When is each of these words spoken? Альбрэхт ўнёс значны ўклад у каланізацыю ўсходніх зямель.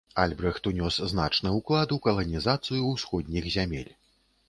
Альбрэхт 0.21 0.69
ўнёс 0.71 0.97
значны 1.11 1.53
ўклад 1.59 1.95
у 1.99 2.01
каланізацыю 2.09 2.81
ўсходніх 2.91 3.55
зямель. 3.61 3.97